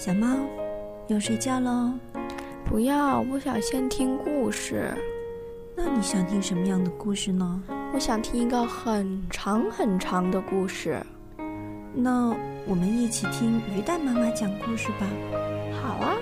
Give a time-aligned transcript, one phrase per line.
[0.00, 0.26] 小猫，
[1.08, 1.92] 要睡觉喽？
[2.64, 4.90] 不要，我想先听故事。
[5.76, 7.62] 那你想听什么样的故事呢？
[7.92, 10.98] 我想听一个很长很长的故事。
[11.92, 12.34] 那
[12.66, 15.06] 我们一起听鱼蛋妈妈讲故事吧。
[15.82, 16.16] 好啊。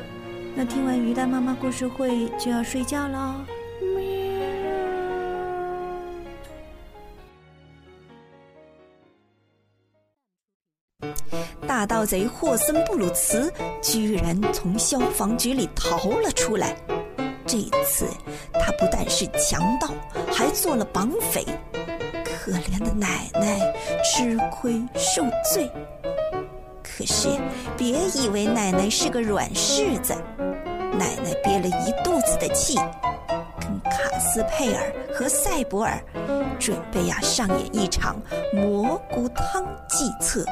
[0.56, 3.34] 那听完鱼蛋妈妈故事会就要睡觉喽。
[11.78, 16.74] 大盗贼霍森布鲁茨居然从消防局里逃了出来。
[17.46, 18.04] 这次
[18.54, 19.86] 他不但是强盗，
[20.32, 21.46] 还做了绑匪。
[22.24, 23.60] 可怜的奶奶
[24.02, 25.22] 吃亏受
[25.54, 25.70] 罪。
[26.82, 27.28] 可是
[27.76, 30.12] 别以为奶奶是个软柿子，
[30.98, 32.74] 奶奶憋了一肚子的气，
[33.60, 36.00] 跟卡斯佩尔和赛博尔
[36.60, 38.22] 准备呀上演一场
[38.54, 40.44] 蘑菇汤计策。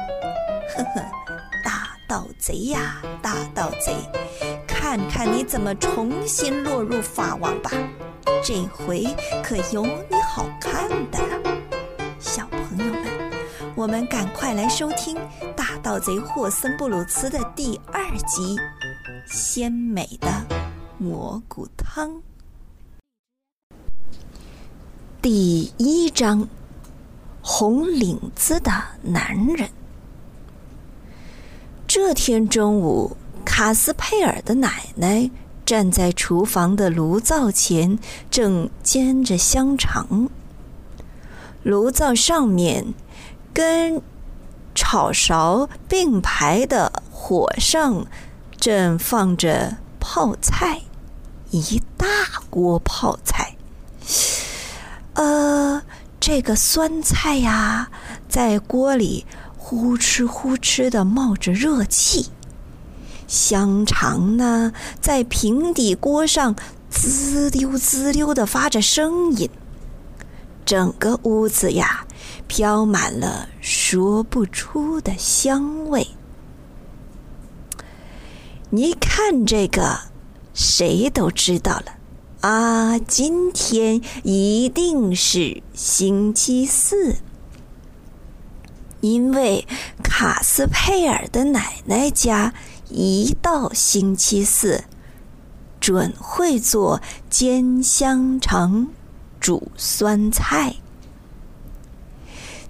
[0.75, 1.01] 呵呵，
[1.63, 3.95] 大盗贼呀，大盗贼，
[4.67, 7.71] 看看你怎么重新落入法网吧！
[8.43, 9.07] 这回
[9.41, 11.57] 可有你好看的了，
[12.19, 13.31] 小朋友们，
[13.73, 15.15] 我们赶快来收听
[15.55, 18.57] 《大盗贼霍森布鲁茨》的第二集
[19.25, 20.27] 《鲜美的
[20.97, 22.09] 蘑菇汤》
[25.29, 26.47] 第一章：
[27.41, 29.69] 红领子的男人。
[31.85, 35.29] 这天中午，卡斯佩尔的奶奶
[35.65, 37.99] 站在厨房的炉灶前，
[38.31, 40.29] 正煎着香肠。
[41.61, 42.93] 炉灶上面，
[43.53, 44.01] 跟
[44.73, 48.07] 炒勺并排的火上，
[48.55, 50.83] 正放着泡菜，
[51.51, 52.07] 一大
[52.49, 53.56] 锅泡菜。
[56.27, 57.89] 这个酸菜呀，
[58.27, 59.25] 在锅里。
[59.57, 62.27] 呼哧呼哧的冒着热气，
[63.27, 66.53] 香肠呢在平底锅上
[66.89, 69.49] 滋溜滋溜的发着声音，
[70.65, 72.05] 整个屋子呀
[72.47, 76.07] 飘满了说不出的香味。
[78.69, 79.99] 你看这个，
[80.53, 81.96] 谁都知道了
[82.41, 87.15] 啊，今天一定是星期四。
[89.01, 89.67] 因为
[90.03, 92.53] 卡斯佩尔的奶奶家
[92.89, 94.83] 一到星期四，
[95.79, 98.87] 准会做煎香肠、
[99.39, 100.75] 煮酸菜。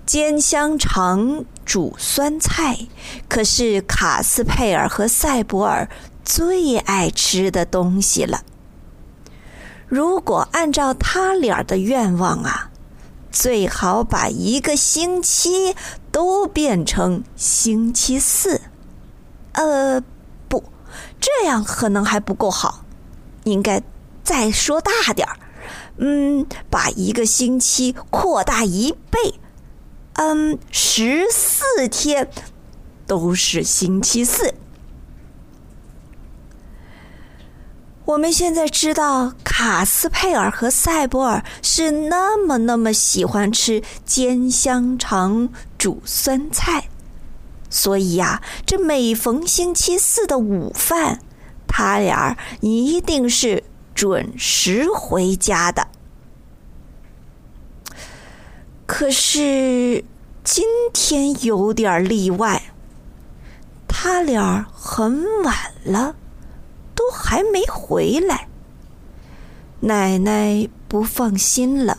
[0.06, 2.88] 煎香肠、煮酸菜
[3.28, 5.90] 可是卡斯佩尔和塞博尔
[6.24, 8.44] 最爱吃的东西了。
[9.88, 12.70] 如果按照他俩的愿望啊！
[13.30, 15.76] 最好把一个星期
[16.12, 18.62] 都变成星期四。
[19.52, 20.02] 呃，
[20.50, 20.64] 不，
[21.20, 22.84] 这样可能还不够好，
[23.44, 23.84] 应该
[24.24, 25.38] 再说大点儿。
[25.98, 29.40] 嗯，把一个星期扩大一倍。
[30.14, 32.30] 嗯，十四天
[33.06, 34.56] 都是星期四。
[38.06, 46.90] 我们现在知道卡斯佩尔和塞博尔是那么那么喜欢吃煎香肠、煮酸菜，
[47.68, 51.22] 所以呀，这每逢星期四的午饭，
[51.68, 53.64] 他俩一定是
[53.96, 55.88] 准时回家的。
[58.86, 60.06] 可是
[60.44, 62.62] 今天有点例外，
[63.88, 66.16] 他俩很晚了。
[66.94, 68.48] 都还没回来，
[69.88, 71.98] 奶奶不放心了。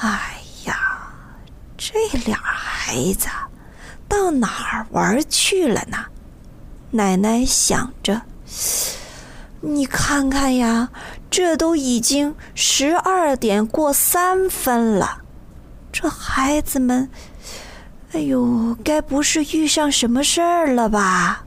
[0.00, 1.12] 哎呀，
[1.76, 1.94] 这
[2.26, 3.28] 俩孩子
[4.08, 5.98] 到哪儿玩去了呢？
[6.90, 8.22] 奶奶想着。
[9.60, 10.88] 你看看呀，
[11.30, 15.22] 这都已经十二点过三分了，
[15.92, 17.08] 这孩子们，
[18.10, 21.45] 哎呦，该不是遇上什么事儿了吧？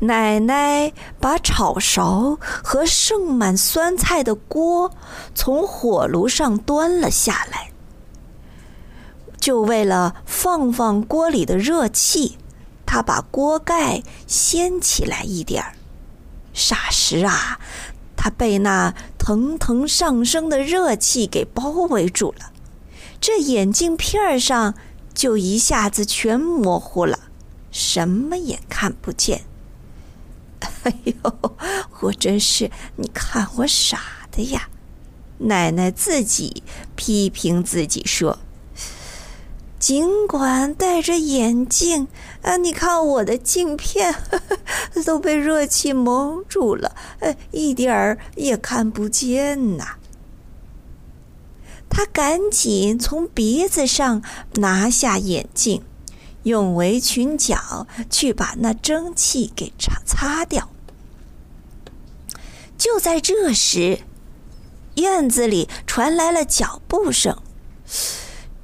[0.00, 4.92] 奶奶把炒勺和盛满酸菜的锅
[5.34, 7.72] 从火炉上端了下来，
[9.40, 12.38] 就为了放放锅里的热气，
[12.86, 15.72] 她把锅盖掀起来一点儿。
[16.54, 17.58] 霎时啊，
[18.16, 22.52] 她被那腾腾上升的热气给包围住了，
[23.20, 24.74] 这眼镜片儿上
[25.12, 27.18] 就一下子全模糊了，
[27.72, 29.42] 什么也看不见。
[30.90, 31.50] 哎呦，
[32.00, 34.00] 我真是你看我傻
[34.32, 34.70] 的呀！
[35.40, 36.62] 奶奶自己
[36.96, 38.38] 批评自己说
[39.78, 42.08] ：“尽管戴着眼镜，
[42.40, 44.58] 啊，你看我的镜片呵呵
[45.04, 49.96] 都被热气蒙住了，呃，一点儿也看不见呐。
[51.90, 54.22] 他赶紧从鼻子上
[54.54, 55.82] 拿下眼镜，
[56.44, 60.70] 用围裙角去把那蒸汽给擦擦掉。
[62.78, 63.98] 就在这时，
[64.94, 67.36] 院子里传来了脚步声。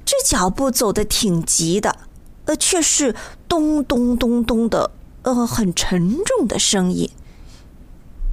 [0.05, 1.97] 这脚步走得挺急的，
[2.45, 3.13] 呃，却是
[3.49, 4.91] 咚咚咚咚的，
[5.23, 7.09] 呃，很沉重的声音。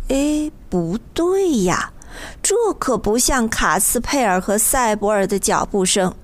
[0.09, 1.93] 哎，不对呀，
[2.43, 6.15] 这可不像卡斯佩尔和塞博尔的脚步声。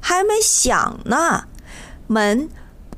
[0.00, 1.48] 还没响呢，
[2.06, 2.48] 门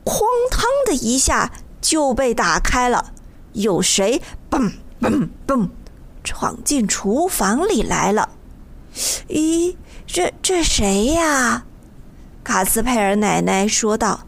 [0.04, 1.50] 哐当的一下
[1.80, 3.12] 就被打开了，
[3.54, 4.74] 有谁嘣
[5.04, 5.68] 嘣嘣
[6.22, 8.30] 闯进厨房里来了？
[9.28, 9.74] 咦？
[10.06, 11.64] 这这谁呀？
[12.44, 14.26] 卡斯佩尔奶奶说道：“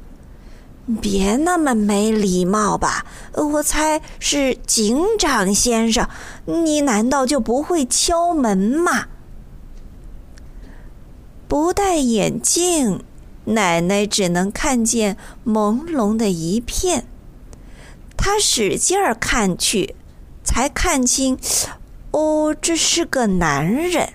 [1.00, 3.06] 别那么没礼貌吧！
[3.35, 6.09] 我猜是警长先生。
[6.47, 9.06] 你难道就不会敲门吗？”
[11.47, 13.03] 不戴眼镜，
[13.44, 15.17] 奶奶只能看见
[15.47, 17.06] 朦胧的一片。
[18.17, 19.94] 她使劲儿看去，
[20.44, 21.38] 才看清，
[22.12, 24.11] 哦，这是个男人。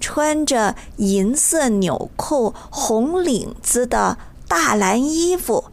[0.00, 4.16] 穿着银色纽扣、红领子的
[4.48, 5.66] 大蓝衣服，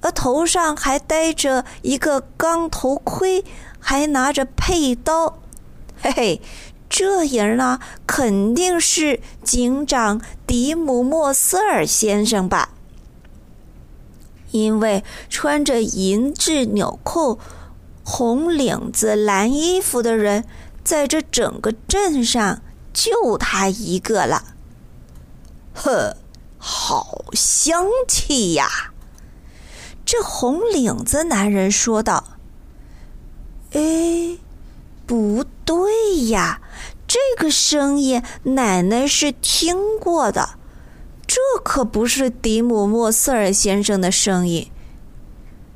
[0.00, 3.44] 呃头上还戴着一个钢头盔，
[3.78, 5.38] 还拿着佩刀。
[6.00, 6.42] 嘿嘿，
[6.88, 12.70] 这人呢，肯定是警长迪姆莫斯尔先生吧？
[14.52, 17.38] 因为穿着银质纽扣、
[18.12, 20.44] 红领子、蓝衣服的人，
[20.82, 22.60] 在这整个镇上。
[22.92, 24.42] 就他一个了，
[25.72, 26.16] 呵，
[26.58, 28.92] 好香气呀！
[30.04, 32.38] 这红领子男人说道
[33.72, 34.38] ：“哎，
[35.06, 36.60] 不对呀，
[37.06, 40.58] 这个声音奶奶是听过的，
[41.28, 44.68] 这可不是迪姆莫瑟尔先生的声音。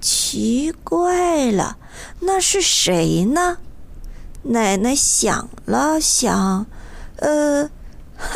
[0.00, 1.78] 奇怪了，
[2.20, 3.58] 那是谁呢？”
[4.44, 6.66] 奶奶想了想。
[7.16, 7.70] 呃，
[8.16, 8.34] 哼，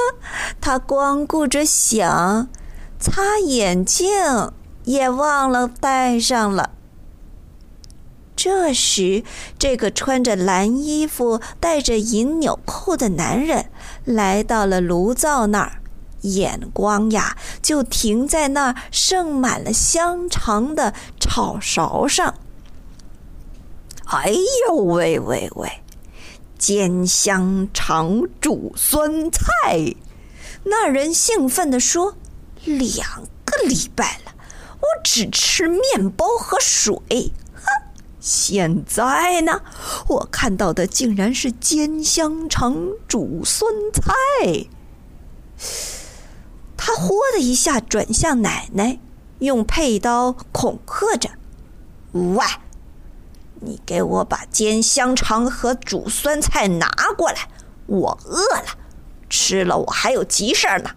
[0.60, 2.48] 她光顾着想，
[2.98, 4.52] 擦眼镜
[4.84, 6.70] 也忘了戴上了。
[8.34, 9.24] 这时，
[9.58, 13.66] 这个穿着蓝衣服、戴着银纽扣的男人
[14.04, 15.82] 来到了炉灶那儿，
[16.20, 22.34] 眼光呀就停在那盛满了香肠的炒勺上。
[24.10, 24.32] 哎
[24.66, 25.82] 呦喂喂喂！
[26.58, 29.94] 煎香肠煮酸菜，
[30.64, 32.16] 那人兴奋地说
[32.64, 34.32] ：“两个礼拜了，
[34.80, 36.96] 我只吃面包和水。
[37.52, 37.64] 哼，
[38.18, 39.60] 现在呢，
[40.08, 44.66] 我看到的竟然是煎香肠煮酸菜。”
[46.78, 48.98] 他“豁”的一下转向奶奶，
[49.40, 51.28] 用佩刀恐吓着
[52.12, 52.38] ：“喂！”
[53.60, 57.48] 你给我把煎香肠和煮酸菜拿过来，
[57.86, 58.78] 我饿了，
[59.28, 60.90] 吃了我还有急事儿呢。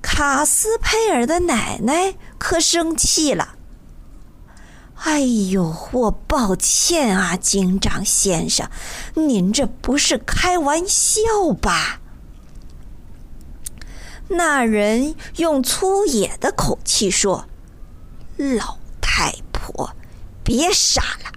[0.00, 3.56] 卡斯佩尔的奶奶可生气了。
[4.94, 8.68] 哎呦，我抱歉啊，警长先生，
[9.14, 11.20] 您这不是开玩笑
[11.60, 12.00] 吧？
[14.30, 17.46] 那人用粗野的口气说
[18.36, 19.94] ：“老太婆。”
[20.48, 21.30] 别傻了，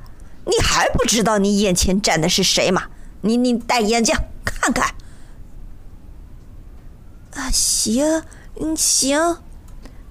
[0.45, 2.83] 你还不知道你眼前站的是谁吗？
[3.23, 4.15] 你你戴眼镜
[4.45, 4.95] 看看。
[7.35, 8.23] 啊，行，
[8.61, 9.39] 嗯行。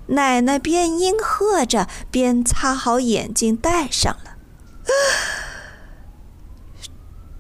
[0.09, 4.37] 奶奶边应和着，边擦好眼镜戴上了。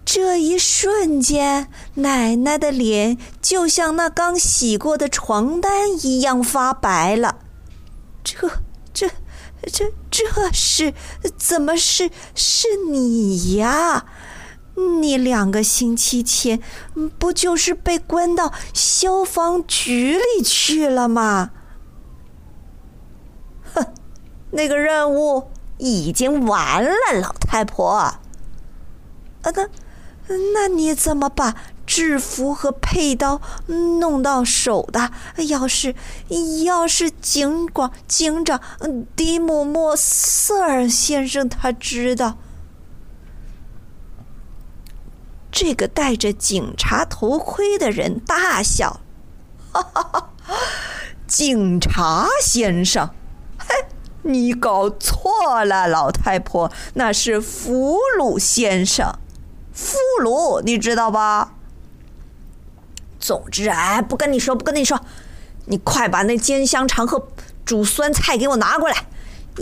[0.07, 7.37] 这一瞬间，奶奶的脸就像那刚洗过的床单一样发白了。
[8.25, 8.51] 这
[8.95, 9.11] 这。
[9.67, 10.95] 这这是
[11.37, 14.07] 怎么是是你呀？
[15.01, 16.63] 你两个星期前
[17.19, 21.51] 不就是被关到消防局里去了吗？
[23.75, 23.93] 哼，
[24.53, 27.89] 那个任务已经完了，老太婆。
[27.89, 28.21] 啊，
[29.43, 29.69] 那
[30.55, 31.55] 那你怎么把？
[31.91, 35.11] 制服和佩刀弄到手的，
[35.49, 35.97] 要是
[36.65, 38.61] 要是警广警长
[39.17, 42.39] 迪姆莫瑟尔先生他知道，
[45.51, 49.01] 这个戴着警察头盔的人大笑，
[49.73, 50.31] 哈哈哈！
[51.27, 53.11] 警察先生。
[53.59, 53.75] 嘿，
[54.23, 59.19] 你搞错了，老太婆，那是俘虏先生。
[59.73, 61.55] 俘虏，你知道吧？
[63.21, 64.99] 总之，哎，不跟你说，不跟你说，
[65.67, 67.29] 你快把那煎香肠和
[67.65, 69.07] 煮酸菜给我拿过来，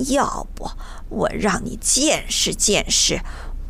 [0.09, 0.71] 要不
[1.09, 3.21] 我让你见识见识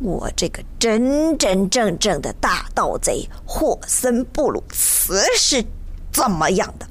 [0.01, 5.65] 我这个真真正正的大盗贼霍森布鲁茨是
[6.13, 6.87] 怎么样的。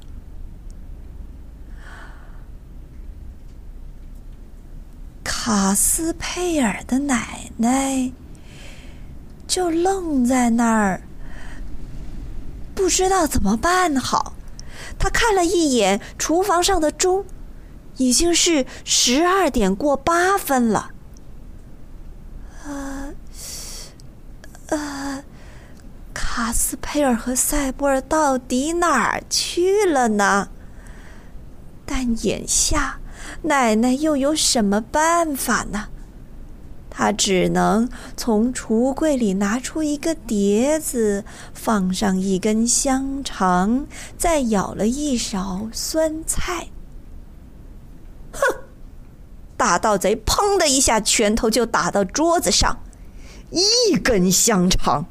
[5.24, 8.12] 卡斯佩尔的奶奶
[9.46, 11.02] 就愣在那儿。
[12.78, 14.34] 不知道怎么办好，
[15.00, 17.24] 他看了一眼厨房上的钟，
[17.96, 20.92] 已经是十二点过八分了。
[22.64, 23.12] 呃，
[24.68, 25.24] 呃，
[26.14, 30.48] 卡斯佩尔和塞博尔到底哪儿去了呢？
[31.84, 33.00] 但眼下
[33.42, 35.88] 奶奶又有什么办法呢？
[36.98, 41.24] 他只能从橱柜里拿出一个碟子，
[41.54, 43.86] 放上一根香肠，
[44.16, 46.70] 再舀了一勺酸菜。
[48.32, 48.40] 哼！
[49.56, 52.80] 大盗贼砰的一下，拳头就打到桌子上。
[53.50, 55.06] 一根香肠，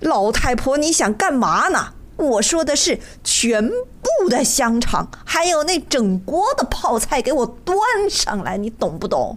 [0.00, 1.92] 老太婆，你想干嘛呢？
[2.16, 7.76] 我说的是全部的香肠，还有那整锅的泡菜，给我端
[8.08, 9.36] 上来，你懂不懂？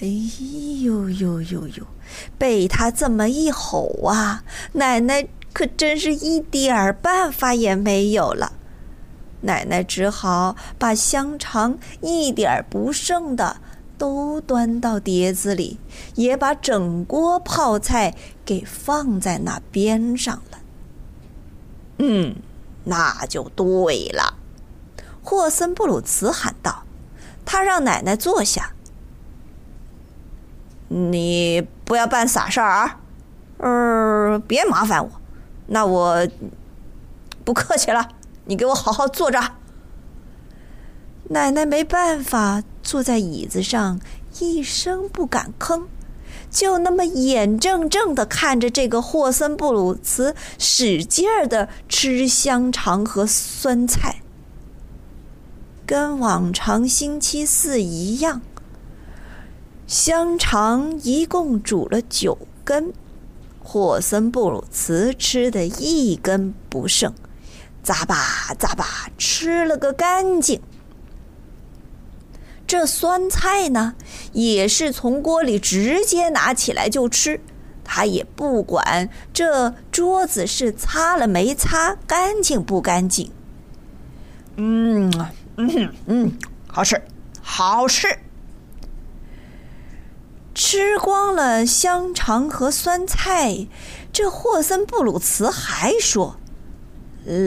[0.00, 0.06] 哎
[0.82, 1.86] 呦呦呦呦！
[2.38, 8.52] 被他这么一吼啊，奶奶可真是一点儿办法也没有了。
[9.40, 13.56] 奶奶只好把香肠一点不剩的
[13.96, 15.78] 都端到碟子里，
[16.14, 18.14] 也把整锅泡菜
[18.44, 20.58] 给放在那边上了。
[21.98, 22.36] 嗯，
[22.84, 24.38] 那就对了。
[25.24, 26.84] 霍森布鲁茨喊道
[27.44, 28.72] ：“他让奶奶坐下。”
[30.88, 33.00] 你不要办傻事儿啊！
[33.58, 35.10] 呃，别麻烦我，
[35.66, 36.26] 那我
[37.44, 38.08] 不客气了。
[38.46, 39.54] 你给我好好坐着。
[41.30, 44.00] 奶奶没办法，坐在椅子上，
[44.40, 45.84] 一声不敢吭，
[46.50, 54.22] 就那么眼睁睁的看着这个霍森布鲁茨使劲儿的吃香肠和酸菜，
[55.84, 58.40] 跟往常星期四一样。
[59.88, 62.92] 香肠一共煮了九根，
[63.58, 67.14] 霍森布鲁茨吃的一根不剩，
[67.82, 70.60] 咂吧咂吧吃了个干净。
[72.66, 73.94] 这酸菜呢，
[74.34, 77.40] 也是从锅里直接拿起来就吃，
[77.82, 83.32] 他也不管这桌子是擦了没擦干净不干净。
[84.56, 85.10] 嗯
[85.56, 86.32] 嗯嗯，
[86.66, 87.00] 好吃，
[87.40, 88.06] 好吃。
[90.58, 93.68] 吃光了香肠和酸菜，
[94.12, 96.36] 这霍森布鲁茨还说：“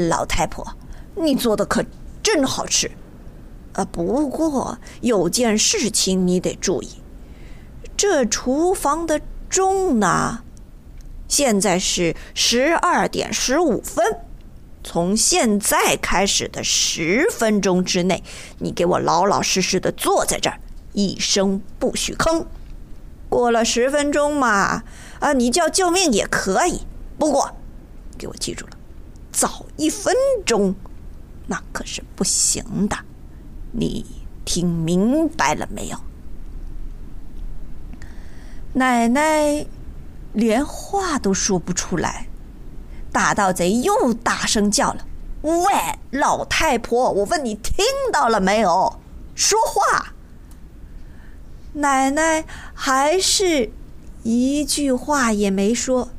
[0.08, 0.66] 老太婆，
[1.16, 1.84] 你做的可
[2.24, 2.90] 真好吃。
[3.74, 6.88] 呃，不过有件事情你得注意，
[7.98, 10.44] 这厨房的钟呢，
[11.28, 14.06] 现在是十二点十五分。
[14.86, 18.24] 从现在开始的十分钟之内，
[18.60, 20.58] 你给我老老实实的坐在这儿，
[20.94, 22.46] 一声不许吭。”
[23.32, 24.84] 过了十分钟嘛，
[25.22, 26.82] 啊，你叫救命也可以。
[27.18, 27.56] 不过，
[28.18, 28.74] 给我记住了，
[29.32, 30.14] 早一分
[30.46, 30.76] 钟，
[31.48, 32.98] 那可是不行的。
[33.72, 34.06] 你
[34.44, 35.98] 听明白了没有？
[38.74, 39.66] 奶奶
[40.34, 42.28] 连话都说不出来。
[43.14, 45.06] 大盗贼又大声叫了
[45.42, 45.64] ：“喂，
[46.12, 49.00] 老太婆，我问你听到了没有？
[49.36, 50.14] 说话！”
[51.74, 52.44] 奶奶
[52.84, 53.70] 还是
[54.24, 56.10] 一句话也没说，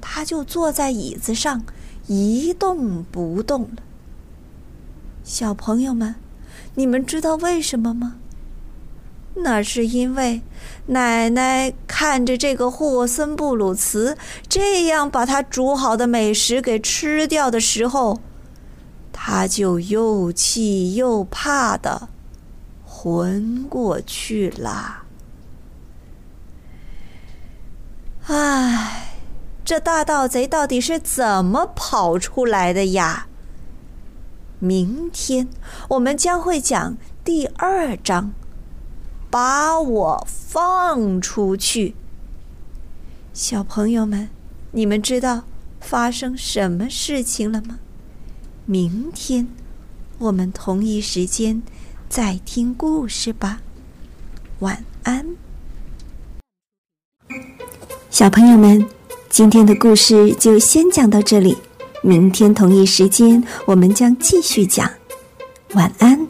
[0.00, 1.64] 他就坐在椅子上
[2.06, 3.82] 一动不动了。
[5.24, 6.14] 小朋友们，
[6.76, 8.18] 你们知道为什么吗？
[9.34, 10.42] 那是因为
[10.86, 14.16] 奶奶看着这个霍森布鲁茨
[14.48, 18.20] 这样把他煮好的美食给吃掉的时候，
[19.12, 22.08] 他就又气又怕的。
[22.86, 24.99] 昏过去了。
[28.26, 29.16] 唉，
[29.64, 33.26] 这大盗贼到底是怎么跑出来的呀？
[34.58, 35.48] 明天
[35.88, 38.32] 我们将会讲第二章，
[39.30, 41.94] 把我放出去。
[43.32, 44.28] 小朋友们，
[44.72, 45.44] 你们知道
[45.80, 47.78] 发生什么事情了吗？
[48.66, 49.48] 明天
[50.18, 51.62] 我们同一时间
[52.08, 53.62] 再听故事吧。
[54.58, 55.36] 晚安，
[58.10, 58.84] 小朋友们，
[59.28, 61.56] 今天的故事就先讲到这里。
[62.02, 64.90] 明天同一时间，我们将继续讲。
[65.74, 66.26] 晚安。